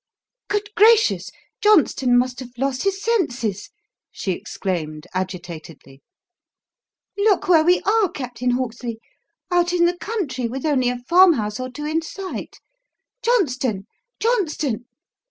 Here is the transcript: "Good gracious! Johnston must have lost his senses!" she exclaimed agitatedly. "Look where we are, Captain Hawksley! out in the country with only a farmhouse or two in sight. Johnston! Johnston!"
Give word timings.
"Good 0.47 0.71
gracious! 0.75 1.29
Johnston 1.61 2.17
must 2.17 2.39
have 2.39 2.49
lost 2.57 2.81
his 2.81 2.99
senses!" 3.03 3.69
she 4.09 4.31
exclaimed 4.31 5.05
agitatedly. 5.13 6.01
"Look 7.19 7.47
where 7.47 7.63
we 7.63 7.81
are, 7.81 8.09
Captain 8.09 8.49
Hawksley! 8.57 8.99
out 9.51 9.73
in 9.73 9.85
the 9.85 9.95
country 9.97 10.47
with 10.47 10.65
only 10.65 10.89
a 10.89 11.03
farmhouse 11.07 11.59
or 11.59 11.69
two 11.69 11.85
in 11.85 12.01
sight. 12.01 12.57
Johnston! 13.21 13.85
Johnston!" 14.19 14.87